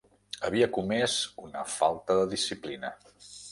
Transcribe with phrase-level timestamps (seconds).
[0.47, 1.17] Havia comès
[1.49, 2.95] una falta de disciplina.